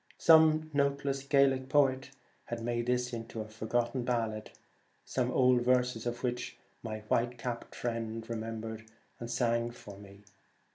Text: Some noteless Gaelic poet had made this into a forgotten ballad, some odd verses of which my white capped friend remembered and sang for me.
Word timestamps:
Some 0.17 0.71
noteless 0.73 1.21
Gaelic 1.21 1.69
poet 1.69 2.09
had 2.45 2.63
made 2.63 2.87
this 2.87 3.13
into 3.13 3.39
a 3.41 3.47
forgotten 3.47 4.03
ballad, 4.03 4.49
some 5.05 5.31
odd 5.31 5.61
verses 5.61 6.07
of 6.07 6.23
which 6.23 6.57
my 6.81 7.01
white 7.01 7.37
capped 7.37 7.75
friend 7.75 8.27
remembered 8.27 8.85
and 9.19 9.29
sang 9.29 9.69
for 9.69 9.99
me. 9.99 10.23